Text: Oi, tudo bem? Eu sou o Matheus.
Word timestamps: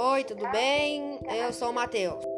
Oi, 0.00 0.22
tudo 0.22 0.48
bem? 0.52 1.18
Eu 1.28 1.52
sou 1.52 1.70
o 1.70 1.74
Matheus. 1.74 2.37